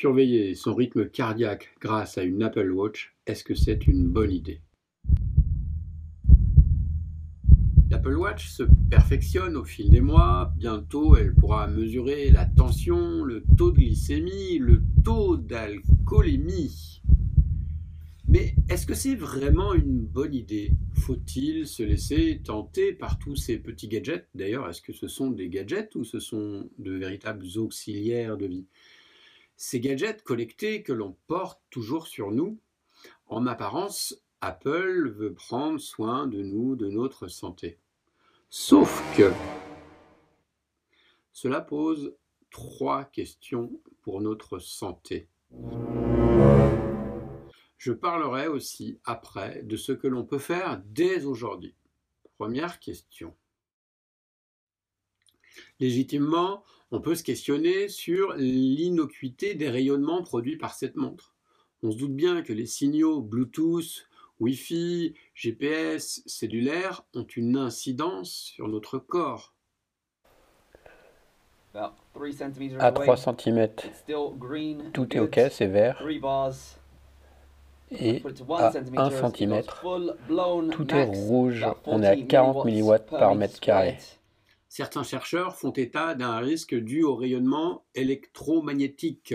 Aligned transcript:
Surveiller 0.00 0.54
son 0.54 0.76
rythme 0.76 1.08
cardiaque 1.08 1.70
grâce 1.80 2.18
à 2.18 2.22
une 2.22 2.44
Apple 2.44 2.70
Watch, 2.70 3.16
est-ce 3.26 3.42
que 3.42 3.56
c'est 3.56 3.88
une 3.88 4.06
bonne 4.06 4.30
idée? 4.30 4.60
L'Apple 7.90 8.14
Watch 8.14 8.48
se 8.48 8.62
perfectionne 8.88 9.56
au 9.56 9.64
fil 9.64 9.90
des 9.90 10.00
mois. 10.00 10.54
Bientôt, 10.56 11.16
elle 11.16 11.34
pourra 11.34 11.66
mesurer 11.66 12.30
la 12.30 12.44
tension, 12.44 13.24
le 13.24 13.42
taux 13.56 13.72
de 13.72 13.78
glycémie, 13.78 14.58
le 14.58 14.84
taux 15.04 15.36
d'alcoolémie. 15.36 17.02
Mais 18.28 18.54
est-ce 18.68 18.86
que 18.86 18.94
c'est 18.94 19.16
vraiment 19.16 19.74
une 19.74 19.98
bonne 19.98 20.32
idée? 20.32 20.70
Faut-il 20.92 21.66
se 21.66 21.82
laisser 21.82 22.40
tenter 22.44 22.92
par 22.92 23.18
tous 23.18 23.34
ces 23.34 23.58
petits 23.58 23.88
gadgets? 23.88 24.28
D'ailleurs, 24.36 24.68
est-ce 24.68 24.80
que 24.80 24.92
ce 24.92 25.08
sont 25.08 25.32
des 25.32 25.48
gadgets 25.48 25.96
ou 25.96 26.04
ce 26.04 26.20
sont 26.20 26.70
de 26.78 26.92
véritables 26.92 27.46
auxiliaires 27.56 28.36
de 28.36 28.46
vie? 28.46 28.66
Ces 29.60 29.80
gadgets 29.80 30.22
collectés 30.22 30.84
que 30.84 30.92
l'on 30.92 31.16
porte 31.26 31.60
toujours 31.68 32.06
sur 32.06 32.30
nous, 32.30 32.60
en 33.26 33.44
apparence, 33.44 34.22
Apple 34.40 35.10
veut 35.10 35.34
prendre 35.34 35.80
soin 35.80 36.28
de 36.28 36.40
nous, 36.40 36.76
de 36.76 36.86
notre 36.86 37.26
santé. 37.26 37.76
Sauf 38.50 39.02
que 39.16 39.32
cela 41.32 41.60
pose 41.60 42.14
trois 42.50 43.04
questions 43.04 43.72
pour 44.02 44.20
notre 44.20 44.60
santé. 44.60 45.28
Je 47.78 47.92
parlerai 47.92 48.46
aussi 48.46 49.00
après 49.04 49.64
de 49.64 49.76
ce 49.76 49.90
que 49.90 50.06
l'on 50.06 50.24
peut 50.24 50.38
faire 50.38 50.80
dès 50.86 51.24
aujourd'hui. 51.24 51.74
Première 52.38 52.78
question. 52.78 53.34
Légitimement, 55.80 56.64
on 56.90 57.00
peut 57.00 57.14
se 57.14 57.22
questionner 57.22 57.88
sur 57.88 58.34
l'innocuité 58.34 59.54
des 59.54 59.68
rayonnements 59.68 60.22
produits 60.22 60.56
par 60.56 60.74
cette 60.74 60.96
montre. 60.96 61.34
On 61.82 61.92
se 61.92 61.96
doute 61.96 62.14
bien 62.14 62.42
que 62.42 62.52
les 62.52 62.66
signaux 62.66 63.20
Bluetooth, 63.20 64.08
Wi-Fi, 64.40 65.14
GPS, 65.34 66.22
cellulaire 66.26 67.04
ont 67.14 67.24
une 67.24 67.56
incidence 67.56 68.32
sur 68.32 68.68
notre 68.68 68.98
corps. 68.98 69.54
À 71.74 72.92
3 72.92 73.16
cm, 73.16 73.68
tout 74.92 75.16
est 75.16 75.20
OK, 75.20 75.40
c'est 75.50 75.66
vert 75.66 76.02
et 77.90 78.22
à 78.58 78.72
1 78.96 79.30
cm, 79.30 79.62
tout 80.72 80.94
est 80.94 81.04
rouge. 81.04 81.66
On 81.86 82.02
est 82.02 82.06
à 82.06 82.16
40 82.16 82.64
mW 82.64 82.98
par 83.10 83.34
mètre 83.34 83.60
carré. 83.60 83.96
Certains 84.68 85.02
chercheurs 85.02 85.56
font 85.56 85.72
état 85.72 86.14
d'un 86.14 86.38
risque 86.38 86.74
dû 86.74 87.02
au 87.02 87.16
rayonnement 87.16 87.86
électromagnétique. 87.94 89.34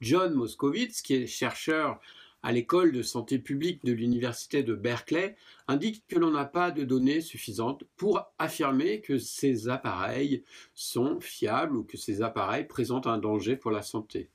John 0.00 0.34
Moskowitz, 0.34 1.00
qui 1.00 1.14
est 1.14 1.26
chercheur 1.26 2.00
à 2.42 2.52
l'école 2.52 2.92
de 2.92 3.00
santé 3.00 3.38
publique 3.38 3.84
de 3.84 3.92
l'université 3.92 4.62
de 4.62 4.74
Berkeley, 4.74 5.36
indique 5.68 6.04
que 6.08 6.18
l'on 6.18 6.32
n'a 6.32 6.44
pas 6.44 6.70
de 6.70 6.84
données 6.84 7.22
suffisantes 7.22 7.84
pour 7.96 8.20
affirmer 8.38 9.00
que 9.00 9.16
ces 9.16 9.68
appareils 9.68 10.44
sont 10.74 11.20
fiables 11.20 11.76
ou 11.76 11.84
que 11.84 11.96
ces 11.96 12.20
appareils 12.20 12.66
présentent 12.66 13.06
un 13.06 13.18
danger 13.18 13.56
pour 13.56 13.70
la 13.70 13.82
santé. 13.82 14.28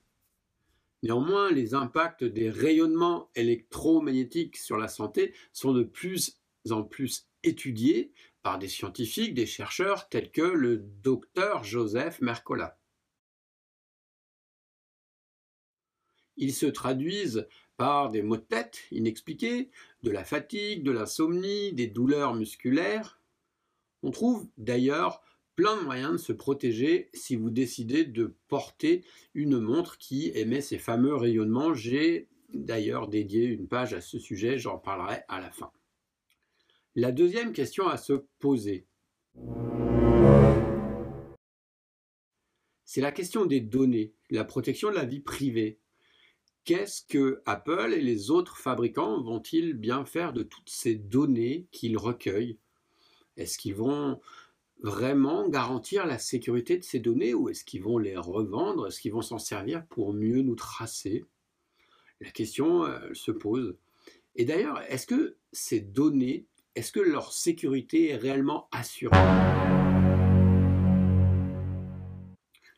Néanmoins, 1.03 1.51
les 1.51 1.75
impacts 1.75 2.23
des 2.23 2.49
rayonnements 2.49 3.29
électromagnétiques 3.35 4.57
sur 4.57 4.77
la 4.77 4.87
santé 4.87 5.33
sont 5.53 5.73
de 5.73 5.83
plus 5.83 6.39
en 6.71 6.83
plus 6.83 7.27
étudiés 7.43 8.11
par 8.41 8.59
des 8.59 8.67
scientifiques, 8.67 9.33
des 9.33 9.45
chercheurs 9.45 10.09
tels 10.09 10.31
que 10.31 10.41
le 10.41 10.77
docteur 10.77 11.63
Joseph 11.63 12.21
Mercola. 12.21 12.77
Ils 16.37 16.53
se 16.53 16.65
traduisent 16.65 17.47
par 17.75 18.09
des 18.09 18.21
maux 18.21 18.37
de 18.37 18.41
tête 18.41 18.79
inexpliqués, 18.91 19.69
de 20.03 20.11
la 20.11 20.23
fatigue, 20.23 20.83
de 20.83 20.91
l'insomnie, 20.91 21.73
des 21.73 21.87
douleurs 21.87 22.33
musculaires. 22.33 23.19
On 24.03 24.11
trouve 24.11 24.47
d'ailleurs 24.57 25.21
plein 25.55 25.75
de 25.75 25.81
moyens 25.81 26.13
de 26.13 26.17
se 26.17 26.31
protéger 26.31 27.09
si 27.13 27.35
vous 27.35 27.49
décidez 27.49 28.05
de 28.05 28.33
porter 28.47 29.03
une 29.33 29.59
montre 29.59 29.97
qui 29.97 30.31
émet 30.33 30.61
ces 30.61 30.77
fameux 30.77 31.15
rayonnements. 31.15 31.73
J'ai 31.73 32.29
d'ailleurs 32.53 33.09
dédié 33.09 33.43
une 33.43 33.67
page 33.67 33.93
à 33.93 33.99
ce 33.99 34.19
sujet, 34.19 34.57
j'en 34.57 34.77
parlerai 34.77 35.23
à 35.27 35.41
la 35.41 35.51
fin. 35.51 35.71
La 36.95 37.11
deuxième 37.11 37.53
question 37.53 37.87
à 37.87 37.97
se 37.97 38.13
poser, 38.39 38.87
c'est 42.83 43.01
la 43.01 43.11
question 43.11 43.45
des 43.45 43.61
données, 43.61 44.13
la 44.31 44.43
protection 44.43 44.89
de 44.89 44.95
la 44.95 45.05
vie 45.05 45.19
privée. 45.19 45.77
Qu'est-ce 46.65 47.03
que 47.03 47.43
Apple 47.45 47.93
et 47.93 48.01
les 48.01 48.31
autres 48.31 48.57
fabricants 48.57 49.21
vont-ils 49.21 49.75
bien 49.75 50.03
faire 50.03 50.33
de 50.33 50.41
toutes 50.41 50.69
ces 50.69 50.95
données 50.95 51.67
qu'ils 51.71 51.97
recueillent? 51.97 52.57
Est-ce 53.37 53.59
qu'ils 53.59 53.75
vont 53.75 54.19
vraiment 54.81 55.47
garantir 55.47 56.07
la 56.07 56.17
sécurité 56.17 56.79
de 56.79 56.83
ces 56.83 56.99
données 56.99 57.35
ou 57.35 57.49
est-ce 57.49 57.63
qu'ils 57.63 57.83
vont 57.83 57.99
les 57.99 58.17
revendre? 58.17 58.87
Est-ce 58.87 58.99
qu'ils 58.99 59.13
vont 59.13 59.21
s'en 59.21 59.37
servir 59.37 59.85
pour 59.85 60.13
mieux 60.13 60.41
nous 60.41 60.55
tracer? 60.55 61.23
La 62.19 62.31
question 62.31 62.83
euh, 62.83 63.13
se 63.13 63.31
pose. 63.31 63.77
Et 64.35 64.45
d'ailleurs, 64.45 64.81
est-ce 64.89 65.05
que 65.05 65.37
ces 65.51 65.79
données, 65.79 66.47
est-ce 66.79 66.93
que 66.93 67.01
leur 67.01 67.33
sécurité 67.33 68.11
est 68.11 68.15
réellement 68.15 68.69
assurée? 68.71 69.17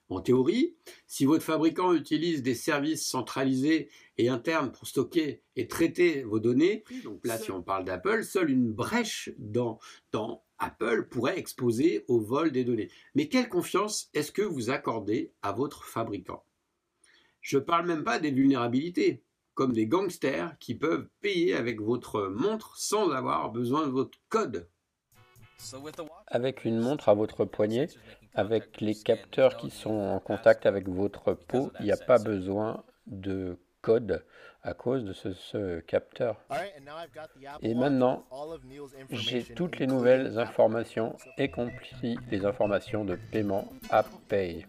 En 0.09 0.21
théorie, 0.21 0.75
si 1.05 1.25
votre 1.25 1.43
fabricant 1.43 1.93
utilise 1.93 2.41
des 2.41 2.55
services 2.55 3.07
centralisés 3.07 3.89
et 4.17 4.27
internes 4.27 4.71
pour 4.71 4.87
stocker 4.87 5.43
et 5.55 5.67
traiter 5.67 6.23
vos 6.23 6.39
données, 6.39 6.83
donc 7.03 7.23
là 7.27 7.37
si 7.37 7.51
on 7.51 7.61
parle 7.61 7.85
d'Apple, 7.85 8.23
seule 8.23 8.49
une 8.49 8.71
brèche 8.71 9.29
dans, 9.37 9.77
dans 10.11 10.43
Apple 10.57 11.07
pourrait 11.07 11.37
exposer 11.37 12.03
au 12.07 12.19
vol 12.19 12.51
des 12.51 12.63
données. 12.63 12.89
Mais 13.13 13.29
quelle 13.29 13.49
confiance 13.49 14.09
est-ce 14.15 14.31
que 14.31 14.41
vous 14.41 14.71
accordez 14.71 15.31
à 15.43 15.51
votre 15.51 15.85
fabricant? 15.85 16.43
Je 17.39 17.57
ne 17.57 17.61
parle 17.61 17.85
même 17.85 18.03
pas 18.03 18.17
des 18.17 18.31
vulnérabilités, 18.31 19.21
comme 19.61 19.73
des 19.73 19.85
gangsters 19.85 20.57
qui 20.57 20.73
peuvent 20.73 21.07
payer 21.21 21.53
avec 21.53 21.79
votre 21.81 22.29
montre 22.29 22.75
sans 22.77 23.11
avoir 23.11 23.51
besoin 23.51 23.85
de 23.85 23.91
votre 23.91 24.17
code. 24.27 24.67
Avec 26.25 26.65
une 26.65 26.79
montre 26.79 27.09
à 27.09 27.13
votre 27.13 27.45
poignet, 27.45 27.87
avec 28.33 28.81
les 28.81 28.95
capteurs 28.95 29.57
qui 29.57 29.69
sont 29.69 29.93
en 29.93 30.19
contact 30.19 30.65
avec 30.65 30.89
votre 30.89 31.33
peau, 31.35 31.71
il 31.79 31.85
n'y 31.85 31.91
a 31.91 31.97
pas 31.97 32.17
besoin 32.17 32.83
de 33.05 33.59
code 33.83 34.25
à 34.63 34.73
cause 34.73 35.03
de 35.05 35.13
ce, 35.13 35.79
capteur. 35.81 36.43
Et 37.61 37.75
maintenant, 37.75 38.25
j'ai 39.11 39.43
toutes 39.43 39.77
les 39.77 39.85
nouvelles 39.85 40.39
informations, 40.39 41.15
y 41.37 41.51
compris 41.51 42.17
les 42.31 42.45
informations 42.45 43.05
de 43.05 43.15
paiement 43.31 43.71
à 43.91 44.01
Pay. 44.27 44.65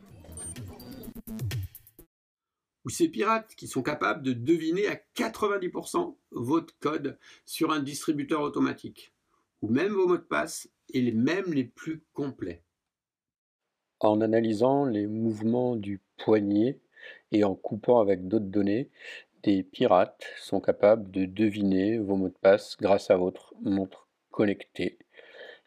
Ou 2.84 2.91
ces 2.91 3.09
pirates 3.09 3.54
qui 3.54 3.69
sont 3.69 3.82
capables 3.82 4.22
de 4.22 4.32
deviner 4.32 4.88
à 4.88 5.00
90% 5.16 6.16
votre 6.32 6.76
code 6.81 7.19
sur 7.44 7.70
un 7.70 7.81
distributeur 7.81 8.43
automatique, 8.43 9.12
ou 9.60 9.69
même 9.69 9.93
vos 9.93 10.09
mots 10.09 10.16
de 10.16 10.22
passe, 10.22 10.69
et 10.92 11.00
les 11.00 11.12
mêmes 11.12 11.53
les 11.53 11.65
plus 11.65 12.03
complets. 12.12 12.62
En 14.00 14.21
analysant 14.21 14.84
les 14.84 15.06
mouvements 15.06 15.76
du 15.76 16.00
poignet 16.19 16.81
et 17.31 17.44
en 17.44 17.54
coupant 17.54 18.00
avec 18.00 18.26
d'autres 18.26 18.47
données, 18.47 18.91
des 19.42 19.62
pirates 19.62 20.25
sont 20.38 20.60
capables 20.60 21.10
de 21.10 21.25
deviner 21.25 21.98
vos 21.98 22.16
mots 22.16 22.28
de 22.28 22.34
passe 22.34 22.76
grâce 22.81 23.10
à 23.10 23.16
votre 23.16 23.54
montre 23.60 24.09
connectée. 24.31 24.98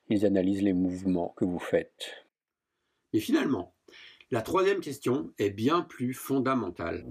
Ils 0.10 0.26
analysent 0.26 0.62
les 0.62 0.74
mouvements 0.74 1.34
que 1.38 1.46
vous 1.46 1.60
faites. 1.60 2.26
Et 3.14 3.20
finalement, 3.20 3.75
la 4.32 4.42
troisième 4.42 4.80
question 4.80 5.32
est 5.38 5.52
bien 5.52 5.82
plus 5.82 6.14
fondamentale. 6.14 7.06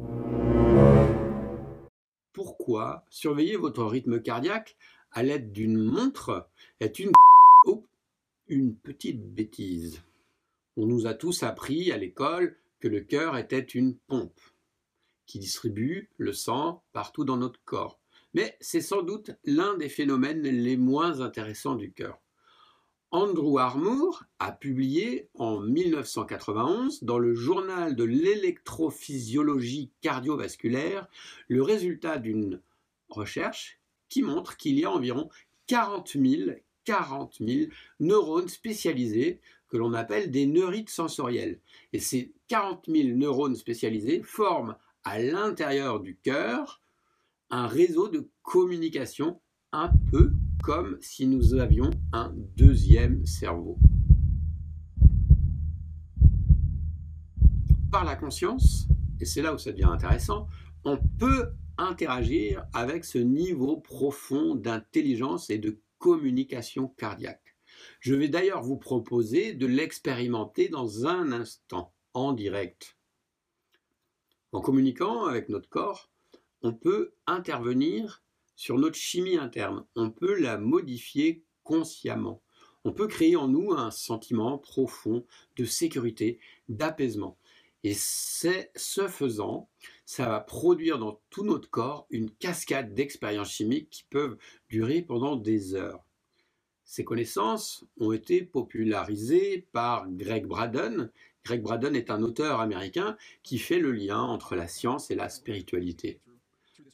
Pourquoi 2.32 3.04
surveiller 3.08 3.56
votre 3.56 3.84
rythme 3.84 4.20
cardiaque 4.20 4.76
à 5.12 5.22
l'aide 5.22 5.52
d'une 5.52 5.78
montre 5.78 6.48
est 6.80 6.98
une 6.98 7.12
une 8.48 8.74
petite 8.74 9.32
bêtise 9.32 10.02
On 10.76 10.86
nous 10.86 11.06
a 11.06 11.14
tous 11.14 11.44
appris 11.44 11.92
à 11.92 11.96
l'école 11.96 12.58
que 12.80 12.88
le 12.88 13.00
cœur 13.00 13.36
était 13.36 13.60
une 13.60 13.94
pompe 13.94 14.40
qui 15.26 15.38
distribue 15.38 16.10
le 16.18 16.32
sang 16.32 16.82
partout 16.92 17.24
dans 17.24 17.36
notre 17.36 17.62
corps. 17.64 18.00
Mais 18.34 18.56
c'est 18.60 18.80
sans 18.80 19.02
doute 19.02 19.30
l'un 19.44 19.76
des 19.76 19.88
phénomènes 19.88 20.42
les 20.42 20.76
moins 20.76 21.20
intéressants 21.20 21.76
du 21.76 21.92
cœur. 21.92 22.20
Andrew 23.14 23.58
Armour 23.60 24.24
a 24.40 24.50
publié 24.50 25.28
en 25.34 25.60
1991 25.60 27.04
dans 27.04 27.20
le 27.20 27.32
journal 27.32 27.94
de 27.94 28.02
l'électrophysiologie 28.02 29.92
cardiovasculaire 30.00 31.06
le 31.46 31.62
résultat 31.62 32.18
d'une 32.18 32.60
recherche 33.08 33.78
qui 34.08 34.22
montre 34.22 34.56
qu'il 34.56 34.80
y 34.80 34.84
a 34.84 34.90
environ 34.90 35.28
40 35.68 36.16
000, 36.20 36.50
40 36.86 37.36
000 37.38 37.70
neurones 38.00 38.48
spécialisés 38.48 39.38
que 39.68 39.76
l'on 39.76 39.94
appelle 39.94 40.32
des 40.32 40.46
neurites 40.46 40.90
sensorielles. 40.90 41.60
Et 41.92 42.00
ces 42.00 42.32
40 42.48 42.86
000 42.88 43.16
neurones 43.16 43.54
spécialisés 43.54 44.22
forment 44.24 44.74
à 45.04 45.20
l'intérieur 45.20 46.00
du 46.00 46.16
cœur 46.16 46.80
un 47.48 47.68
réseau 47.68 48.08
de 48.08 48.28
communication 48.42 49.40
un 49.70 49.92
peu 50.10 50.32
comme 50.64 50.96
si 51.02 51.26
nous 51.26 51.54
avions 51.54 51.90
un 52.14 52.32
deuxième 52.56 53.26
cerveau. 53.26 53.78
Par 57.92 58.04
la 58.04 58.16
conscience, 58.16 58.88
et 59.20 59.26
c'est 59.26 59.42
là 59.42 59.52
où 59.52 59.58
ça 59.58 59.72
devient 59.72 59.84
intéressant, 59.84 60.48
on 60.84 60.96
peut 61.18 61.52
interagir 61.76 62.64
avec 62.72 63.04
ce 63.04 63.18
niveau 63.18 63.76
profond 63.76 64.54
d'intelligence 64.54 65.50
et 65.50 65.58
de 65.58 65.82
communication 65.98 66.88
cardiaque. 66.88 67.56
Je 68.00 68.14
vais 68.14 68.28
d'ailleurs 68.28 68.62
vous 68.62 68.78
proposer 68.78 69.52
de 69.52 69.66
l'expérimenter 69.66 70.70
dans 70.70 71.06
un 71.06 71.30
instant, 71.32 71.92
en 72.14 72.32
direct. 72.32 72.96
En 74.52 74.62
communiquant 74.62 75.26
avec 75.26 75.50
notre 75.50 75.68
corps, 75.68 76.10
on 76.62 76.72
peut 76.72 77.12
intervenir 77.26 78.23
sur 78.56 78.78
notre 78.78 78.96
chimie 78.96 79.36
interne, 79.36 79.84
on 79.96 80.10
peut 80.10 80.38
la 80.38 80.58
modifier 80.58 81.42
consciemment. 81.62 82.42
On 82.84 82.92
peut 82.92 83.08
créer 83.08 83.36
en 83.36 83.48
nous 83.48 83.72
un 83.72 83.90
sentiment 83.90 84.58
profond 84.58 85.24
de 85.56 85.64
sécurité, 85.64 86.38
d'apaisement. 86.68 87.38
Et 87.82 87.94
c'est 87.94 88.70
ce 88.76 89.08
faisant, 89.08 89.68
ça 90.06 90.26
va 90.26 90.40
produire 90.40 90.98
dans 90.98 91.20
tout 91.30 91.44
notre 91.44 91.68
corps 91.68 92.06
une 92.10 92.30
cascade 92.30 92.94
d'expériences 92.94 93.52
chimiques 93.52 93.90
qui 93.90 94.04
peuvent 94.04 94.38
durer 94.68 95.02
pendant 95.02 95.36
des 95.36 95.74
heures. 95.74 96.04
Ces 96.84 97.04
connaissances 97.04 97.84
ont 97.98 98.12
été 98.12 98.42
popularisées 98.42 99.66
par 99.72 100.08
Greg 100.10 100.46
Braden. 100.46 101.10
Greg 101.44 101.62
Braden 101.62 101.96
est 101.96 102.10
un 102.10 102.22
auteur 102.22 102.60
américain 102.60 103.16
qui 103.42 103.58
fait 103.58 103.78
le 103.78 103.92
lien 103.92 104.20
entre 104.20 104.54
la 104.54 104.68
science 104.68 105.10
et 105.10 105.14
la 105.14 105.28
spiritualité. 105.28 106.20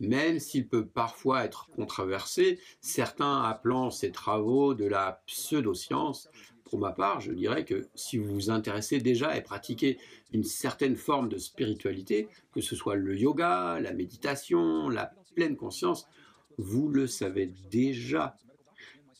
Même 0.00 0.38
s'il 0.38 0.66
peut 0.66 0.86
parfois 0.86 1.44
être 1.44 1.68
controversé, 1.68 2.58
certains 2.80 3.42
appelant 3.42 3.90
ses 3.90 4.10
travaux 4.10 4.74
de 4.74 4.86
la 4.86 5.22
pseudoscience, 5.26 6.28
pour 6.64 6.78
ma 6.78 6.92
part, 6.92 7.20
je 7.20 7.32
dirais 7.32 7.64
que 7.64 7.88
si 7.94 8.16
vous 8.16 8.32
vous 8.32 8.50
intéressez 8.50 9.00
déjà 9.00 9.36
et 9.36 9.42
pratiquez 9.42 9.98
une 10.32 10.44
certaine 10.44 10.96
forme 10.96 11.28
de 11.28 11.36
spiritualité, 11.36 12.28
que 12.52 12.60
ce 12.60 12.76
soit 12.76 12.94
le 12.94 13.18
yoga, 13.18 13.80
la 13.80 13.92
méditation, 13.92 14.88
la 14.88 15.12
pleine 15.34 15.56
conscience, 15.56 16.06
vous 16.58 16.88
le 16.88 17.06
savez 17.06 17.52
déjà 17.70 18.36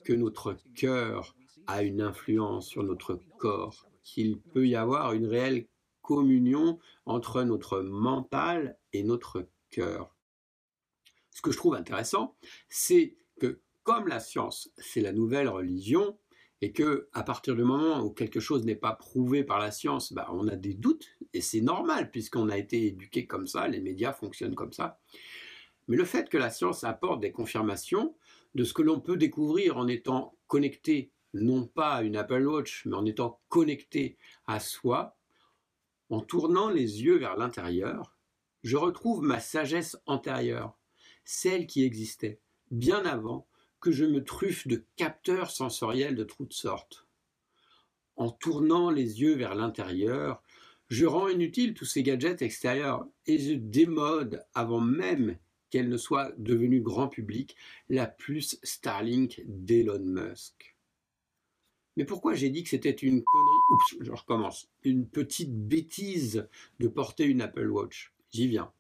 que 0.05 0.13
notre 0.13 0.57
cœur 0.75 1.35
a 1.67 1.83
une 1.83 2.01
influence 2.01 2.69
sur 2.69 2.85
notre 2.85 3.21
corps, 3.39 3.87
qu'il 4.03 4.39
peut 4.39 4.67
y 4.67 4.77
avoir 4.77 5.13
une 5.13 5.27
réelle 5.27 5.67
communion 6.03 6.79
entre 7.05 7.43
notre 7.43 7.81
mental 7.81 8.79
et 8.93 9.03
notre 9.03 9.47
cœur. 9.71 10.17
Ce 11.41 11.43
que 11.43 11.53
je 11.53 11.57
trouve 11.57 11.75
intéressant, 11.75 12.37
c'est 12.69 13.17
que 13.41 13.63
comme 13.83 14.09
la 14.09 14.21
science, 14.21 14.71
c'est 14.77 15.01
la 15.01 15.15
nouvelle 15.15 15.49
religion, 15.49 16.19
et 16.61 16.71
que 16.71 17.09
à 17.15 17.23
partir 17.23 17.57
du 17.57 17.65
moment 17.65 18.03
où 18.03 18.11
quelque 18.11 18.41
chose 18.41 18.67
n'est 18.67 18.75
pas 18.75 18.93
prouvé 18.93 19.43
par 19.43 19.59
la 19.59 19.71
science, 19.71 20.13
bah, 20.13 20.29
on 20.33 20.49
a 20.49 20.57
des 20.57 20.75
doutes 20.75 21.07
et 21.33 21.41
c'est 21.41 21.63
normal 21.63 22.11
puisqu'on 22.11 22.51
a 22.51 22.59
été 22.59 22.89
éduqué 22.89 23.27
comme 23.27 23.47
ça, 23.47 23.69
les 23.69 23.81
médias 23.81 24.13
fonctionnent 24.13 24.55
comme 24.55 24.75
ça. 24.75 25.01
Mais 25.89 25.97
le 25.97 26.05
fait 26.05 26.29
que 26.29 26.37
la 26.37 26.51
science 26.51 26.85
apporte 26.85 27.23
des 27.23 27.33
confirmations 27.33 28.15
de 28.55 28.63
ce 28.63 28.75
que 28.75 28.83
l'on 28.83 29.01
peut 29.01 29.17
découvrir 29.17 29.79
en 29.79 29.89
étant 29.89 30.37
connecté 30.47 31.11
non 31.33 31.67
pas 31.67 31.95
à 31.95 32.03
une 32.03 32.19
Apple 32.19 32.47
Watch, 32.47 32.85
mais 32.85 32.97
en 32.97 33.07
étant 33.07 33.41
connecté 33.49 34.19
à 34.47 34.61
soi, 34.61 35.17
en 36.11 36.21
tournant 36.21 36.69
les 36.69 37.03
yeux 37.03 37.17
vers 37.17 37.39
l'intérieur, 37.39 38.19
je 38.63 38.77
retrouve 38.77 39.23
ma 39.23 39.41
sagesse 39.41 39.97
antérieure, 40.05 40.77
celle 41.25 41.67
qui 41.67 41.85
existait 41.85 42.39
bien 42.71 43.05
avant 43.05 43.47
que 43.81 43.93
je 43.93 44.05
me 44.05 44.23
truffe 44.23 44.67
de 44.67 44.85
capteurs 44.97 45.51
sensoriels 45.51 46.15
de 46.15 46.25
toutes 46.25 46.53
sortes. 46.53 47.07
En 48.17 48.31
tournant 48.31 48.91
les 48.91 49.23
yeux 49.23 49.35
vers 49.35 49.55
l'intérieur, 49.55 50.43
je 50.89 51.07
rends 51.07 51.29
inutile 51.29 51.75
tous 51.75 51.87
ces 51.87 52.03
gadgets 52.03 52.43
extérieurs 52.43 53.07
et 53.27 53.39
je 53.39 53.55
démode 53.55 54.45
avant 54.55 54.81
même 54.81 55.39
qu'elle 55.71 55.89
ne 55.89 55.97
soit 55.97 56.33
devenue 56.37 56.81
grand 56.81 57.09
public 57.09 57.57
la 57.89 58.07
plus 58.07 58.59
Starlink 58.63 59.43
d'Elon 59.47 60.01
Musk. 60.01 60.77
Mais 61.97 62.05
pourquoi 62.05 62.35
j'ai 62.35 62.51
dit 62.51 62.63
que 62.63 62.71
c'était 62.71 62.91
une 62.91 63.23
connerie? 63.23 63.57
Oups, 63.71 63.97
je 64.01 64.13
recommence. 64.13 64.69
Une 64.83 65.07
petite 65.07 65.55
bêtise 65.55 66.49
de 66.81 66.89
porter 66.89 67.25
une 67.25 67.41
Apple 67.41 67.69
Watch. 67.69 68.13
J'y 68.33 68.49
viens. 68.49 68.73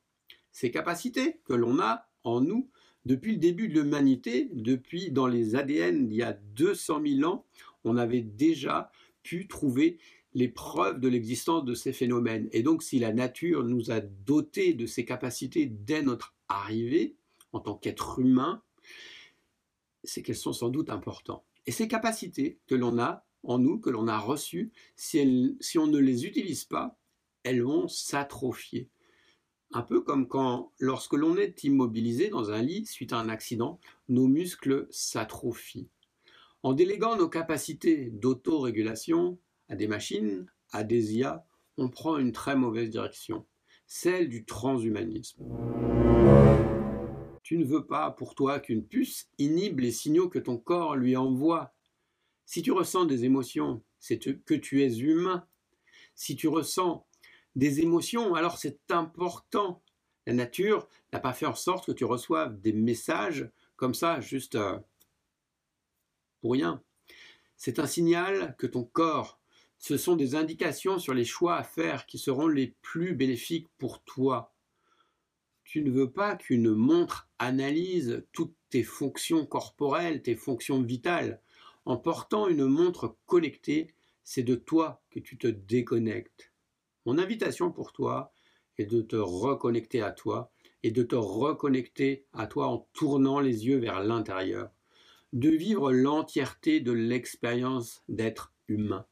Ces 0.52 0.70
capacités 0.70 1.40
que 1.44 1.54
l'on 1.54 1.78
a 1.80 2.09
en 2.24 2.40
nous 2.40 2.70
depuis 3.06 3.32
le 3.32 3.38
début 3.38 3.68
de 3.68 3.80
l'humanité, 3.80 4.50
depuis 4.52 5.10
dans 5.10 5.26
les 5.26 5.56
ADN 5.56 6.06
il 6.10 6.14
y 6.14 6.22
a 6.22 6.32
200 6.32 7.00
000 7.18 7.30
ans, 7.30 7.46
on 7.84 7.96
avait 7.96 8.20
déjà 8.20 8.92
pu 9.22 9.46
trouver 9.46 9.98
les 10.34 10.48
preuves 10.48 11.00
de 11.00 11.08
l'existence 11.08 11.64
de 11.64 11.74
ces 11.74 11.92
phénomènes. 11.92 12.48
Et 12.52 12.62
donc 12.62 12.82
si 12.82 12.98
la 12.98 13.12
nature 13.12 13.64
nous 13.64 13.90
a 13.90 14.00
dotés 14.00 14.74
de 14.74 14.86
ces 14.86 15.04
capacités 15.04 15.66
dès 15.66 16.02
notre 16.02 16.34
arrivée 16.48 17.16
en 17.52 17.60
tant 17.60 17.74
qu'être 17.74 18.18
humain, 18.18 18.62
c'est 20.04 20.22
qu'elles 20.22 20.36
sont 20.36 20.52
sans 20.52 20.68
doute 20.68 20.90
importantes. 20.90 21.44
Et 21.66 21.72
ces 21.72 21.88
capacités 21.88 22.58
que 22.66 22.74
l'on 22.74 22.98
a 22.98 23.24
en 23.42 23.58
nous, 23.58 23.78
que 23.78 23.90
l'on 23.90 24.08
a 24.08 24.18
reçues, 24.18 24.72
si, 24.96 25.56
si 25.60 25.78
on 25.78 25.86
ne 25.86 25.98
les 25.98 26.26
utilise 26.26 26.64
pas, 26.64 26.98
elles 27.42 27.62
vont 27.62 27.88
s'atrophier. 27.88 28.88
Un 29.72 29.82
peu 29.82 30.00
comme 30.00 30.26
quand, 30.26 30.72
lorsque 30.80 31.12
l'on 31.12 31.36
est 31.36 31.62
immobilisé 31.62 32.28
dans 32.28 32.50
un 32.50 32.60
lit 32.60 32.86
suite 32.86 33.12
à 33.12 33.18
un 33.18 33.28
accident, 33.28 33.78
nos 34.08 34.26
muscles 34.26 34.88
s'atrophient. 34.90 35.88
En 36.64 36.72
déléguant 36.72 37.16
nos 37.16 37.28
capacités 37.28 38.10
d'autorégulation 38.10 39.38
à 39.68 39.76
des 39.76 39.86
machines, 39.86 40.50
à 40.72 40.82
des 40.82 41.14
IA, 41.14 41.46
on 41.76 41.88
prend 41.88 42.18
une 42.18 42.32
très 42.32 42.56
mauvaise 42.56 42.90
direction, 42.90 43.46
celle 43.86 44.28
du 44.28 44.44
transhumanisme. 44.44 45.44
Tu 47.44 47.56
ne 47.56 47.64
veux 47.64 47.86
pas 47.86 48.10
pour 48.10 48.34
toi 48.34 48.58
qu'une 48.58 48.84
puce 48.84 49.28
inhibe 49.38 49.78
les 49.78 49.92
signaux 49.92 50.28
que 50.28 50.40
ton 50.40 50.58
corps 50.58 50.96
lui 50.96 51.16
envoie. 51.16 51.72
Si 52.44 52.62
tu 52.62 52.72
ressens 52.72 53.04
des 53.04 53.24
émotions, 53.24 53.84
c'est 54.00 54.18
que 54.18 54.54
tu 54.54 54.82
es 54.82 54.98
humain. 54.98 55.46
Si 56.16 56.34
tu 56.34 56.48
ressens 56.48 57.06
des 57.56 57.80
émotions, 57.80 58.34
alors 58.34 58.58
c'est 58.58 58.78
important. 58.90 59.82
La 60.26 60.34
nature 60.34 60.88
n'a 61.12 61.20
pas 61.20 61.32
fait 61.32 61.46
en 61.46 61.54
sorte 61.54 61.86
que 61.86 61.92
tu 61.92 62.04
reçoives 62.04 62.60
des 62.60 62.72
messages 62.72 63.50
comme 63.76 63.94
ça, 63.94 64.20
juste 64.20 64.54
euh, 64.54 64.78
pour 66.40 66.52
rien. 66.52 66.82
C'est 67.56 67.78
un 67.78 67.86
signal 67.86 68.54
que 68.58 68.66
ton 68.66 68.84
corps, 68.84 69.40
ce 69.78 69.96
sont 69.96 70.14
des 70.14 70.34
indications 70.34 70.98
sur 70.98 71.14
les 71.14 71.24
choix 71.24 71.56
à 71.56 71.62
faire 71.62 72.06
qui 72.06 72.18
seront 72.18 72.48
les 72.48 72.74
plus 72.82 73.14
bénéfiques 73.14 73.68
pour 73.78 74.02
toi. 74.02 74.54
Tu 75.64 75.82
ne 75.82 75.90
veux 75.90 76.10
pas 76.10 76.36
qu'une 76.36 76.74
montre 76.74 77.30
analyse 77.38 78.24
toutes 78.32 78.54
tes 78.68 78.82
fonctions 78.82 79.46
corporelles, 79.46 80.22
tes 80.22 80.34
fonctions 80.36 80.82
vitales. 80.82 81.40
En 81.86 81.96
portant 81.96 82.48
une 82.48 82.66
montre 82.66 83.16
connectée, 83.26 83.94
c'est 84.22 84.42
de 84.42 84.54
toi 84.54 85.02
que 85.10 85.18
tu 85.18 85.38
te 85.38 85.46
déconnectes. 85.46 86.49
Mon 87.06 87.18
invitation 87.18 87.70
pour 87.70 87.92
toi 87.92 88.32
est 88.78 88.86
de 88.86 89.00
te 89.00 89.16
reconnecter 89.16 90.02
à 90.02 90.12
toi 90.12 90.50
et 90.82 90.90
de 90.90 91.02
te 91.02 91.16
reconnecter 91.16 92.26
à 92.32 92.46
toi 92.46 92.66
en 92.66 92.88
tournant 92.92 93.40
les 93.40 93.66
yeux 93.66 93.78
vers 93.78 94.02
l'intérieur, 94.02 94.70
de 95.32 95.50
vivre 95.50 95.92
l'entièreté 95.92 96.80
de 96.80 96.92
l'expérience 96.92 98.02
d'être 98.08 98.52
humain. 98.68 99.06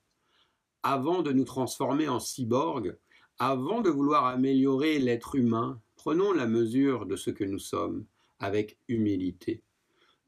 Avant 0.82 1.22
de 1.22 1.32
nous 1.32 1.44
transformer 1.44 2.08
en 2.08 2.20
cyborg, 2.20 2.96
avant 3.38 3.80
de 3.80 3.90
vouloir 3.90 4.26
améliorer 4.26 4.98
l'être 4.98 5.34
humain, 5.34 5.80
prenons 5.96 6.32
la 6.32 6.46
mesure 6.46 7.06
de 7.06 7.16
ce 7.16 7.30
que 7.30 7.44
nous 7.44 7.58
sommes 7.58 8.04
avec 8.38 8.78
humilité. 8.88 9.62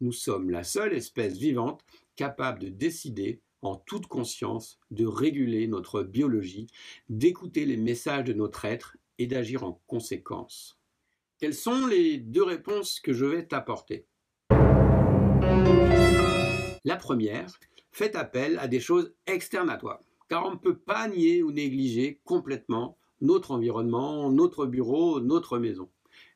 Nous 0.00 0.12
sommes 0.12 0.50
la 0.50 0.64
seule 0.64 0.94
espèce 0.94 1.36
vivante 1.36 1.84
capable 2.16 2.60
de 2.60 2.68
décider 2.68 3.40
en 3.62 3.76
toute 3.76 4.06
conscience 4.06 4.78
de 4.90 5.06
réguler 5.06 5.66
notre 5.66 6.02
biologie, 6.02 6.66
d'écouter 7.08 7.66
les 7.66 7.76
messages 7.76 8.24
de 8.24 8.32
notre 8.32 8.64
être 8.64 8.96
et 9.18 9.26
d'agir 9.26 9.64
en 9.64 9.80
conséquence. 9.86 10.78
Quelles 11.38 11.54
sont 11.54 11.86
les 11.86 12.18
deux 12.18 12.42
réponses 12.42 13.00
que 13.00 13.12
je 13.12 13.24
vais 13.24 13.46
t'apporter? 13.46 14.06
La 16.84 16.96
première, 16.96 17.58
faites 17.92 18.16
appel 18.16 18.58
à 18.58 18.68
des 18.68 18.80
choses 18.80 19.14
externes 19.26 19.70
à 19.70 19.76
toi, 19.76 20.00
car 20.28 20.46
on 20.46 20.52
ne 20.52 20.56
peut 20.56 20.78
pas 20.78 21.08
nier 21.08 21.42
ou 21.42 21.52
négliger 21.52 22.20
complètement 22.24 22.96
notre 23.20 23.50
environnement, 23.50 24.30
notre 24.30 24.64
bureau, 24.64 25.20
notre 25.20 25.58
maison. 25.58 25.90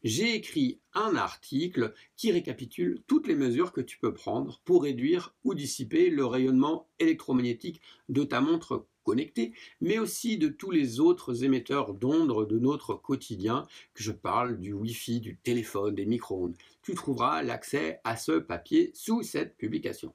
J'ai 0.04 0.34
écrit 0.34 0.80
un 0.92 1.16
article 1.16 1.94
qui 2.16 2.30
récapitule 2.30 3.02
toutes 3.06 3.26
les 3.26 3.34
mesures 3.34 3.72
que 3.72 3.80
tu 3.80 3.98
peux 3.98 4.12
prendre 4.12 4.60
pour 4.64 4.82
réduire 4.82 5.34
ou 5.44 5.54
dissiper 5.54 6.10
le 6.10 6.26
rayonnement 6.26 6.88
électromagnétique 6.98 7.80
de 8.10 8.22
ta 8.22 8.42
montre 8.42 8.86
connectée, 9.02 9.52
mais 9.80 9.98
aussi 9.98 10.36
de 10.36 10.48
tous 10.48 10.70
les 10.70 11.00
autres 11.00 11.44
émetteurs 11.44 11.94
d'ondes 11.94 12.48
de 12.48 12.58
notre 12.58 12.94
quotidien, 12.94 13.66
que 13.94 14.02
je 14.02 14.12
parle 14.12 14.58
du 14.58 14.72
Wi-Fi, 14.72 15.20
du 15.20 15.36
téléphone, 15.36 15.94
des 15.94 16.06
micro-ondes. 16.06 16.56
Tu 16.82 16.94
trouveras 16.94 17.42
l'accès 17.42 18.00
à 18.04 18.16
ce 18.16 18.32
papier 18.32 18.90
sous 18.94 19.22
cette 19.22 19.56
publication. 19.56 20.12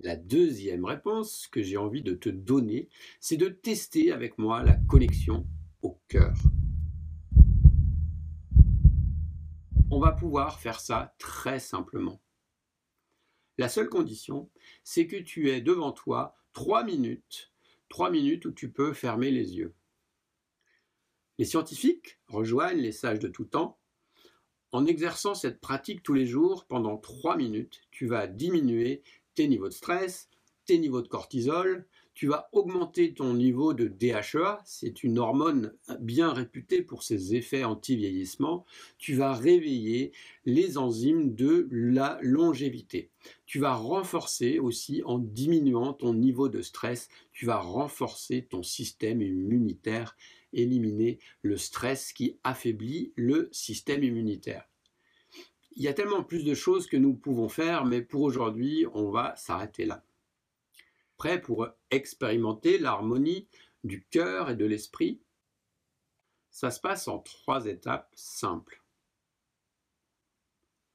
La 0.00 0.16
deuxième 0.16 0.84
réponse 0.84 1.46
que 1.50 1.62
j'ai 1.62 1.76
envie 1.76 2.02
de 2.02 2.14
te 2.14 2.28
donner, 2.28 2.88
c'est 3.20 3.36
de 3.36 3.48
tester 3.48 4.12
avec 4.12 4.38
moi 4.38 4.62
la 4.62 4.74
connexion 4.88 5.46
au 5.82 5.98
cœur. 6.08 6.34
On 9.90 10.00
va 10.00 10.12
pouvoir 10.12 10.60
faire 10.60 10.80
ça 10.80 11.14
très 11.18 11.58
simplement. 11.58 12.20
La 13.56 13.70
seule 13.70 13.88
condition, 13.88 14.50
c'est 14.84 15.06
que 15.06 15.16
tu 15.16 15.50
aies 15.50 15.62
devant 15.62 15.92
toi 15.92 16.36
trois 16.52 16.84
minutes, 16.84 17.52
trois 17.88 18.10
minutes 18.10 18.44
où 18.44 18.52
tu 18.52 18.70
peux 18.70 18.92
fermer 18.92 19.30
les 19.30 19.56
yeux. 19.56 19.74
Les 21.38 21.46
scientifiques 21.46 22.20
rejoignent 22.26 22.82
les 22.82 22.92
sages 22.92 23.18
de 23.18 23.28
tout 23.28 23.46
temps. 23.46 23.78
En 24.72 24.84
exerçant 24.84 25.34
cette 25.34 25.58
pratique 25.58 26.02
tous 26.02 26.12
les 26.12 26.26
jours 26.26 26.66
pendant 26.66 26.98
trois 26.98 27.38
minutes, 27.38 27.80
tu 27.90 28.06
vas 28.06 28.26
diminuer 28.26 29.02
tes 29.34 29.48
niveaux 29.48 29.68
de 29.68 29.74
stress, 29.74 30.28
tes 30.66 30.78
niveaux 30.78 31.00
de 31.00 31.08
cortisol, 31.08 31.88
tu 32.18 32.26
vas 32.26 32.48
augmenter 32.50 33.14
ton 33.14 33.32
niveau 33.32 33.74
de 33.74 33.86
DHEA, 33.86 34.60
c'est 34.64 35.04
une 35.04 35.20
hormone 35.20 35.72
bien 36.00 36.32
réputée 36.32 36.82
pour 36.82 37.04
ses 37.04 37.36
effets 37.36 37.62
anti-vieillissement, 37.62 38.66
tu 38.98 39.14
vas 39.14 39.34
réveiller 39.34 40.10
les 40.44 40.78
enzymes 40.78 41.36
de 41.36 41.68
la 41.70 42.18
longévité. 42.20 43.12
Tu 43.46 43.60
vas 43.60 43.76
renforcer 43.76 44.58
aussi 44.58 45.00
en 45.04 45.20
diminuant 45.20 45.92
ton 45.92 46.12
niveau 46.12 46.48
de 46.48 46.60
stress, 46.60 47.08
tu 47.30 47.46
vas 47.46 47.60
renforcer 47.60 48.48
ton 48.50 48.64
système 48.64 49.22
immunitaire, 49.22 50.16
éliminer 50.52 51.20
le 51.42 51.56
stress 51.56 52.12
qui 52.12 52.36
affaiblit 52.42 53.12
le 53.14 53.48
système 53.52 54.02
immunitaire. 54.02 54.68
Il 55.76 55.84
y 55.84 55.88
a 55.88 55.94
tellement 55.94 56.24
plus 56.24 56.44
de 56.44 56.54
choses 56.54 56.88
que 56.88 56.96
nous 56.96 57.14
pouvons 57.14 57.48
faire, 57.48 57.84
mais 57.84 58.02
pour 58.02 58.22
aujourd'hui, 58.22 58.86
on 58.92 59.08
va 59.08 59.36
s'arrêter 59.36 59.84
là 59.84 60.02
prêt 61.18 61.40
pour 61.40 61.68
expérimenter 61.90 62.78
l'harmonie 62.78 63.48
du 63.84 64.04
cœur 64.06 64.50
et 64.50 64.56
de 64.56 64.64
l'esprit 64.64 65.20
Ça 66.50 66.70
se 66.70 66.80
passe 66.80 67.08
en 67.08 67.18
trois 67.18 67.66
étapes 67.66 68.10
simples. 68.14 68.82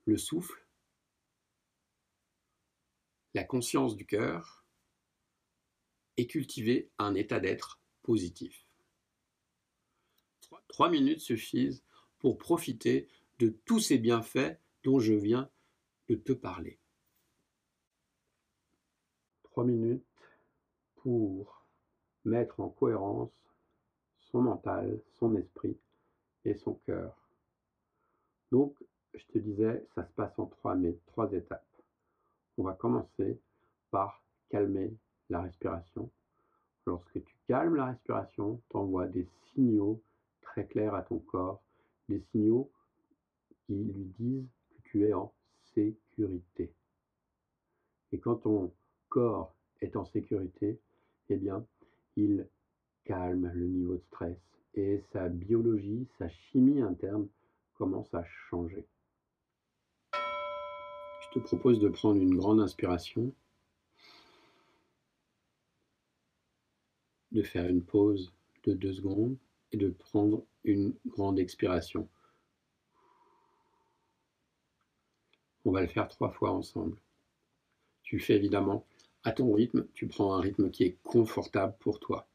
Le 0.05 0.17
souffle, 0.17 0.65
la 3.33 3.43
conscience 3.43 3.95
du 3.95 4.05
cœur 4.05 4.65
et 6.17 6.27
cultiver 6.27 6.89
un 6.97 7.15
état 7.15 7.39
d'être 7.39 7.79
positif. 8.01 8.65
Trois 10.67 10.89
minutes 10.89 11.19
suffisent 11.19 11.83
pour 12.19 12.37
profiter 12.37 13.07
de 13.39 13.49
tous 13.65 13.79
ces 13.79 13.97
bienfaits 13.97 14.57
dont 14.83 14.99
je 14.99 15.13
viens 15.13 15.49
de 16.07 16.15
te 16.15 16.33
parler. 16.33 16.79
Trois 19.43 19.65
minutes 19.65 20.05
pour 21.03 21.63
mettre 22.25 22.59
en 22.59 22.69
cohérence 22.69 23.31
son 24.31 24.41
mental, 24.41 24.99
son 25.19 25.35
esprit 25.35 25.77
et 26.45 26.55
son 26.55 26.73
cœur. 26.85 27.15
Donc, 28.51 28.75
je 29.13 29.23
te 29.25 29.37
disais, 29.37 29.85
ça 29.93 30.05
se 30.05 30.11
passe 30.13 30.37
en 30.39 30.45
trois, 30.45 31.31
étapes. 31.31 31.65
On 32.57 32.63
va 32.63 32.73
commencer 32.73 33.39
par 33.91 34.23
calmer 34.49 34.91
la 35.29 35.41
respiration. 35.41 36.09
Lorsque 36.85 37.23
tu 37.23 37.35
calmes 37.47 37.75
la 37.75 37.85
respiration, 37.85 38.61
tu 38.69 38.77
envoies 38.77 39.07
des 39.07 39.27
signaux 39.53 40.01
très 40.41 40.65
clairs 40.65 40.95
à 40.95 41.03
ton 41.03 41.19
corps, 41.19 41.61
des 42.09 42.21
signaux 42.31 42.69
qui 43.65 43.73
lui 43.73 44.05
disent 44.19 44.49
que 44.69 44.81
tu 44.89 45.05
es 45.05 45.13
en 45.13 45.31
sécurité. 45.73 46.71
Et 48.11 48.19
quand 48.19 48.35
ton 48.35 48.71
corps 49.09 49.53
est 49.81 49.95
en 49.95 50.05
sécurité, 50.05 50.79
eh 51.29 51.37
bien, 51.37 51.65
il 52.15 52.47
calme 53.05 53.51
le 53.53 53.67
niveau 53.67 53.95
de 53.95 54.03
stress 54.07 54.37
et 54.75 55.01
sa 55.11 55.29
biologie, 55.29 56.07
sa 56.17 56.29
chimie 56.29 56.81
interne 56.81 57.27
commence 57.75 58.13
à 58.13 58.23
changer. 58.49 58.85
Je 60.13 61.39
te 61.39 61.39
propose 61.39 61.79
de 61.79 61.89
prendre 61.89 62.21
une 62.21 62.35
grande 62.35 62.59
inspiration, 62.59 63.33
de 67.31 67.41
faire 67.41 67.67
une 67.67 67.83
pause 67.83 68.33
de 68.63 68.73
deux 68.73 68.93
secondes 68.93 69.37
et 69.71 69.77
de 69.77 69.89
prendre 69.89 70.45
une 70.63 70.93
grande 71.07 71.39
expiration. 71.39 72.07
On 75.65 75.71
va 75.71 75.81
le 75.81 75.87
faire 75.87 76.07
trois 76.07 76.31
fois 76.31 76.51
ensemble. 76.51 76.97
Tu 78.03 78.19
fais 78.19 78.35
évidemment 78.35 78.85
à 79.23 79.31
ton 79.31 79.53
rythme, 79.53 79.87
tu 79.93 80.07
prends 80.07 80.33
un 80.35 80.41
rythme 80.41 80.69
qui 80.69 80.83
est 80.83 80.97
confortable 81.03 81.75
pour 81.79 81.99
toi. 81.99 82.27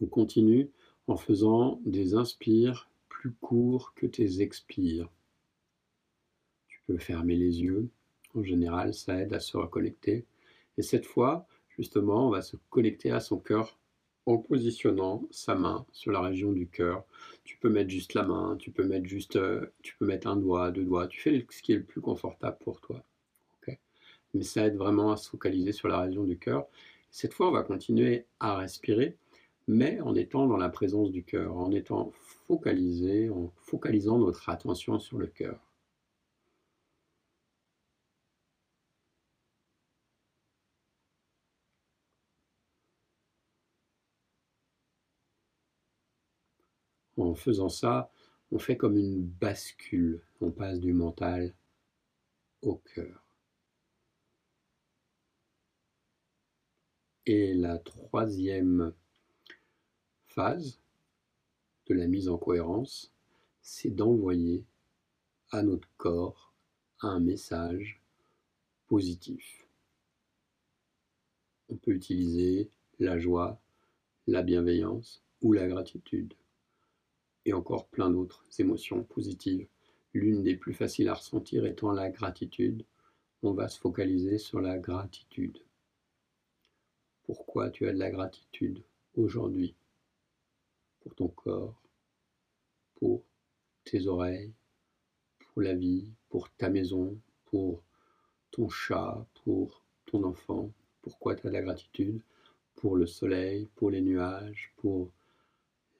On 0.00 0.06
continue 0.06 0.70
en 1.06 1.16
faisant 1.16 1.80
des 1.84 2.14
inspires 2.14 2.88
plus 3.08 3.32
courts 3.32 3.92
que 3.94 4.06
tes 4.06 4.42
expires. 4.42 5.08
Tu 6.68 6.80
peux 6.86 6.98
fermer 6.98 7.36
les 7.36 7.62
yeux. 7.62 7.88
En 8.34 8.42
général, 8.42 8.94
ça 8.94 9.20
aide 9.20 9.32
à 9.32 9.40
se 9.40 9.56
reconnecter. 9.56 10.26
Et 10.78 10.82
cette 10.82 11.06
fois, 11.06 11.46
justement, 11.76 12.26
on 12.26 12.30
va 12.30 12.42
se 12.42 12.56
connecter 12.70 13.10
à 13.10 13.20
son 13.20 13.38
cœur 13.38 13.78
en 14.26 14.38
positionnant 14.38 15.26
sa 15.30 15.54
main 15.54 15.86
sur 15.92 16.12
la 16.12 16.20
région 16.20 16.52
du 16.52 16.66
cœur. 16.66 17.04
Tu 17.44 17.56
peux 17.58 17.70
mettre 17.70 17.90
juste 17.90 18.14
la 18.14 18.24
main, 18.24 18.56
tu 18.58 18.70
peux 18.72 18.84
mettre 18.84 19.06
juste, 19.06 19.36
euh, 19.36 19.66
tu 19.82 19.96
peux 19.96 20.06
mettre 20.06 20.26
un 20.26 20.36
doigt, 20.36 20.70
deux 20.70 20.84
doigts. 20.84 21.06
Tu 21.06 21.20
fais 21.20 21.46
ce 21.48 21.62
qui 21.62 21.72
est 21.72 21.76
le 21.76 21.84
plus 21.84 22.00
confortable 22.00 22.58
pour 22.62 22.80
toi. 22.80 23.04
Mais 24.34 24.42
ça 24.42 24.66
aide 24.66 24.76
vraiment 24.76 25.12
à 25.12 25.16
se 25.16 25.30
focaliser 25.30 25.72
sur 25.72 25.88
la 25.88 26.00
région 26.00 26.24
du 26.24 26.38
cœur. 26.38 26.66
Cette 27.10 27.32
fois, 27.32 27.48
on 27.48 27.52
va 27.52 27.62
continuer 27.62 28.26
à 28.38 28.56
respirer 28.56 29.16
mais 29.68 30.00
en 30.00 30.14
étant 30.14 30.46
dans 30.46 30.56
la 30.56 30.68
présence 30.68 31.10
du 31.10 31.24
cœur, 31.24 31.56
en 31.56 31.70
étant 31.72 32.10
focalisé, 32.46 33.30
en 33.30 33.52
focalisant 33.56 34.18
notre 34.18 34.48
attention 34.48 34.98
sur 34.98 35.18
le 35.18 35.26
cœur. 35.28 35.60
En 47.18 47.34
faisant 47.34 47.68
ça, 47.68 48.10
on 48.52 48.58
fait 48.58 48.76
comme 48.76 48.96
une 48.96 49.22
bascule, 49.22 50.22
on 50.40 50.50
passe 50.50 50.80
du 50.80 50.92
mental 50.92 51.54
au 52.62 52.76
cœur. 52.94 53.24
Et 57.26 57.54
la 57.54 57.78
troisième 57.78 58.94
phase 60.36 60.78
de 61.86 61.94
la 61.94 62.06
mise 62.06 62.28
en 62.28 62.36
cohérence, 62.36 63.10
c'est 63.62 63.88
d'envoyer 63.88 64.64
à 65.50 65.62
notre 65.62 65.88
corps 65.96 66.52
un 67.00 67.20
message 67.20 68.02
positif. 68.86 69.66
On 71.70 71.76
peut 71.76 71.92
utiliser 71.92 72.68
la 72.98 73.18
joie, 73.18 73.58
la 74.26 74.42
bienveillance 74.42 75.22
ou 75.40 75.54
la 75.54 75.66
gratitude, 75.68 76.34
et 77.46 77.54
encore 77.54 77.86
plein 77.86 78.10
d'autres 78.10 78.44
émotions 78.58 79.04
positives. 79.04 79.66
L'une 80.12 80.42
des 80.42 80.54
plus 80.54 80.74
faciles 80.74 81.08
à 81.08 81.14
ressentir 81.14 81.64
étant 81.64 81.92
la 81.92 82.10
gratitude. 82.10 82.84
On 83.42 83.52
va 83.52 83.68
se 83.68 83.78
focaliser 83.78 84.36
sur 84.36 84.60
la 84.60 84.78
gratitude. 84.78 85.58
Pourquoi 87.24 87.70
tu 87.70 87.88
as 87.88 87.92
de 87.94 87.98
la 87.98 88.10
gratitude 88.10 88.82
aujourd'hui? 89.16 89.74
Pour 91.06 91.14
ton 91.14 91.28
corps, 91.28 91.80
pour 92.96 93.22
tes 93.84 94.08
oreilles, 94.08 94.52
pour 95.38 95.62
la 95.62 95.72
vie, 95.72 96.10
pour 96.28 96.50
ta 96.56 96.68
maison, 96.68 97.16
pour 97.44 97.84
ton 98.50 98.68
chat, 98.68 99.24
pour 99.44 99.84
ton 100.06 100.24
enfant, 100.24 100.72
pourquoi 101.02 101.36
tu 101.36 101.46
as 101.46 101.50
de 101.50 101.54
la 101.54 101.62
gratitude, 101.62 102.20
pour 102.74 102.96
le 102.96 103.06
soleil, 103.06 103.68
pour 103.76 103.90
les 103.90 104.00
nuages, 104.00 104.72
pour 104.78 105.12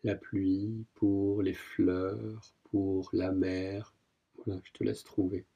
la 0.02 0.16
pluie, 0.16 0.84
pour 0.94 1.40
les 1.40 1.54
fleurs, 1.54 2.52
pour 2.64 3.08
la 3.12 3.30
mer. 3.30 3.94
Voilà, 4.44 4.60
je 4.64 4.72
te 4.72 4.82
laisse 4.82 5.04
trouver. 5.04 5.46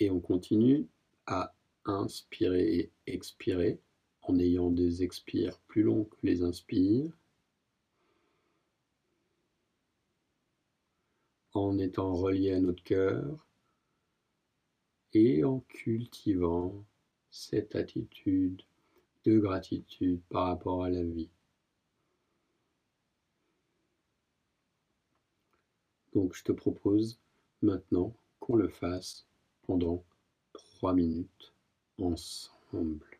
Et 0.00 0.10
on 0.10 0.20
continue 0.20 0.86
à 1.26 1.54
inspirer 1.86 2.76
et 2.76 2.92
expirer 3.06 3.80
en 4.20 4.38
ayant 4.38 4.70
des 4.70 5.02
expires 5.02 5.58
plus 5.60 5.82
longs 5.82 6.04
que 6.04 6.16
les 6.22 6.42
inspires. 6.42 7.16
En 11.54 11.78
étant 11.78 12.14
relié 12.14 12.52
à 12.52 12.60
notre 12.60 12.82
cœur 12.82 13.46
et 15.12 15.44
en 15.44 15.60
cultivant 15.60 16.84
cette 17.30 17.76
attitude 17.76 18.62
de 19.24 19.38
gratitude 19.38 20.20
par 20.28 20.46
rapport 20.46 20.84
à 20.84 20.90
la 20.90 21.02
vie. 21.02 21.30
Donc 26.12 26.34
je 26.34 26.44
te 26.44 26.52
propose 26.52 27.18
maintenant 27.62 28.14
qu'on 28.40 28.56
le 28.56 28.68
fasse 28.68 29.26
pendant 29.62 30.04
trois 30.52 30.94
minutes 30.94 31.52
ensemble. 32.00 33.13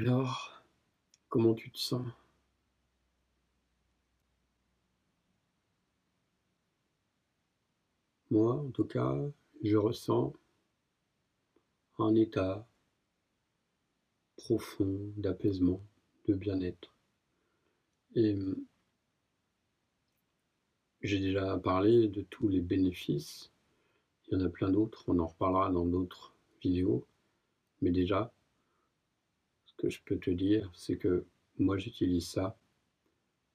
Alors, 0.00 0.62
comment 1.28 1.54
tu 1.54 1.72
te 1.72 1.76
sens? 1.76 2.06
Moi, 8.30 8.52
en 8.54 8.70
tout 8.70 8.84
cas, 8.84 9.16
je 9.64 9.76
ressens 9.76 10.34
un 11.98 12.14
état 12.14 12.64
profond 14.36 15.00
d'apaisement, 15.16 15.80
de 16.28 16.34
bien-être. 16.34 16.94
Et 18.14 18.38
j'ai 21.02 21.18
déjà 21.18 21.58
parlé 21.58 22.06
de 22.06 22.22
tous 22.22 22.46
les 22.46 22.60
bénéfices. 22.60 23.50
Il 24.28 24.38
y 24.38 24.40
en 24.40 24.46
a 24.46 24.48
plein 24.48 24.70
d'autres, 24.70 25.02
on 25.08 25.18
en 25.18 25.26
reparlera 25.26 25.70
dans 25.70 25.86
d'autres 25.86 26.34
vidéos. 26.62 27.04
Mais 27.80 27.90
déjà, 27.90 28.32
que 29.78 29.88
je 29.88 30.00
peux 30.04 30.18
te 30.18 30.30
dire, 30.30 30.70
c'est 30.74 30.98
que 30.98 31.24
moi 31.58 31.78
j'utilise 31.78 32.28
ça 32.28 32.58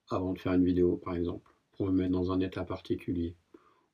avant 0.10 0.34
de 0.34 0.40
faire 0.40 0.54
une 0.54 0.66
vidéo, 0.66 0.98
par 0.98 1.16
exemple, 1.16 1.52
pour 1.74 1.88
me 1.88 1.92
mettre 1.92 2.12
dans 2.12 2.32
un 2.32 2.40
état 2.40 2.66
particulier, 2.66 3.36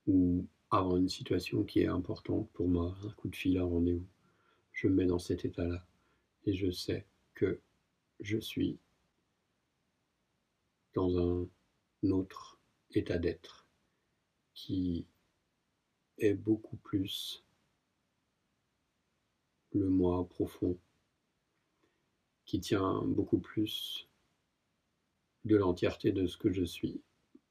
ou 0.08 0.46
avant 0.72 0.98
une 0.98 1.10
situation 1.10 1.64
qui 1.64 1.82
est 1.82 1.88
importante 1.88 2.50
pour 2.54 2.68
moi, 2.68 2.96
un 3.04 3.12
coup 3.12 3.30
de 3.30 3.36
fil, 3.36 3.58
un 3.58 3.64
rendez-vous. 3.64 4.08
Je 4.72 4.88
me 4.88 4.94
mets 4.96 5.06
dans 5.06 5.20
cet 5.20 5.46
état-là, 5.46 5.86
et 6.46 6.54
je 6.54 6.72
sais 6.72 7.06
que 7.34 7.60
je 8.20 8.38
suis 8.38 8.80
dans 10.94 11.18
un 11.18 11.48
autre 12.12 12.60
état 12.92 13.18
d'être 13.18 13.68
qui 14.54 15.06
est 16.18 16.34
beaucoup 16.34 16.78
plus 16.78 17.44
le 19.74 19.88
moi 19.88 20.28
profond 20.28 20.78
qui 22.50 22.60
tient 22.60 23.04
beaucoup 23.06 23.38
plus 23.38 24.10
de 25.46 25.56
l'entièreté 25.56 26.12
de 26.12 26.26
ce 26.26 26.36
que 26.36 26.52
je 26.52 26.64
suis. 26.64 27.00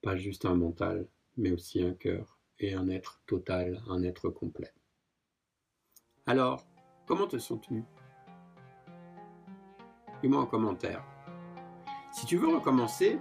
Pas 0.02 0.16
juste 0.16 0.44
un 0.44 0.56
mental, 0.56 1.06
mais 1.36 1.52
aussi 1.52 1.84
un 1.84 1.92
cœur 1.92 2.40
et 2.58 2.74
un 2.74 2.88
être 2.88 3.22
total, 3.24 3.80
un 3.88 4.02
être 4.02 4.28
complet. 4.28 4.72
Alors, 6.26 6.66
comment 7.06 7.28
te 7.28 7.38
sens-tu? 7.38 7.84
Dis-moi 10.20 10.40
en 10.40 10.46
commentaire. 10.46 11.04
Si 12.12 12.26
tu 12.26 12.36
veux 12.36 12.52
recommencer, 12.52 13.20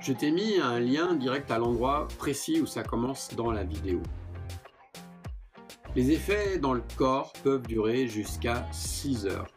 je 0.00 0.12
t'ai 0.12 0.30
mis 0.30 0.58
un 0.58 0.80
lien 0.80 1.14
direct 1.14 1.50
à 1.50 1.56
l'endroit 1.56 2.08
précis 2.18 2.60
où 2.60 2.66
ça 2.66 2.82
commence 2.82 3.34
dans 3.34 3.52
la 3.52 3.64
vidéo. 3.64 4.02
Les 5.94 6.10
effets 6.10 6.58
dans 6.58 6.74
le 6.74 6.82
corps 6.98 7.32
peuvent 7.42 7.66
durer 7.66 8.06
jusqu'à 8.06 8.70
6 8.70 9.24
heures. 9.24 9.55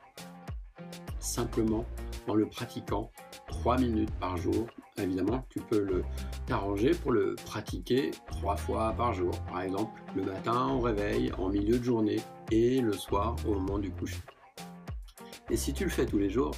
Simplement 1.30 1.86
en 2.28 2.34
le 2.34 2.48
pratiquant 2.48 3.12
3 3.46 3.78
minutes 3.78 4.10
par 4.20 4.36
jour. 4.36 4.65
Évidemment, 4.98 5.46
tu 5.50 5.60
peux 5.60 5.80
le 5.80 6.04
t'arranger 6.48 6.89
pour 6.89 7.12
le 7.12 7.36
pratiquer 7.46 8.10
3 8.26 8.56
fois 8.56 8.94
par 8.98 9.13
jour. 9.13 9.30
Par 9.48 9.62
exemple, 9.62 10.02
le 10.15 10.24
matin 10.24 10.70
au 10.70 10.80
réveil, 10.80 11.32
en 11.38 11.50
milieu 11.50 11.78
de 11.78 11.84
journée 11.84 12.20
et 12.50 12.82
le 12.82 12.94
soir 12.94 13.36
au 13.48 13.54
moment 13.54 13.78
du 13.78 13.92
coucher. 13.92 14.18
Et 15.52 15.56
si 15.56 15.72
tu 15.72 15.84
le 15.84 15.92
fais 15.92 16.08
tous 16.08 16.18
les 16.18 16.32
jours, 16.32 16.56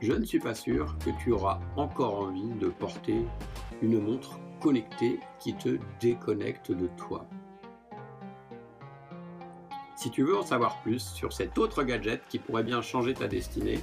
je 0.00 0.12
ne 0.12 0.26
suis 0.26 0.40
pas 0.40 0.54
sûr 0.54 0.94
que 0.98 1.10
tu 1.24 1.32
auras 1.32 1.60
encore 1.76 2.20
envie 2.20 2.50
de 2.60 2.68
porter 2.68 3.24
une 3.80 3.98
montre 3.98 4.38
connectée 4.60 5.20
qui 5.40 5.54
te 5.54 5.78
déconnecte 6.02 6.70
de 6.70 6.88
toi. 6.98 7.26
Si 9.96 10.10
tu 10.10 10.22
veux 10.22 10.36
en 10.36 10.42
savoir 10.42 10.82
plus 10.82 11.02
sur 11.14 11.32
cet 11.32 11.56
autre 11.56 11.82
gadget 11.82 12.20
qui 12.28 12.38
pourrait 12.38 12.62
bien 12.62 12.82
changer 12.82 13.14
ta 13.14 13.26
destinée, 13.26 13.78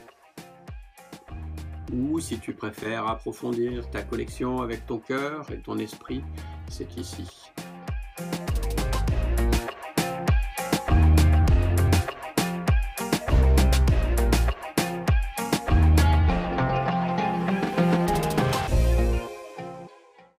ou 1.93 2.19
si 2.19 2.39
tu 2.39 2.53
préfères 2.53 3.07
approfondir 3.07 3.89
ta 3.89 4.01
collection 4.01 4.61
avec 4.61 4.85
ton 4.85 4.99
cœur 4.99 5.49
et 5.51 5.57
ton 5.57 5.77
esprit, 5.77 6.23
c'est 6.69 6.97
ici. 6.97 7.25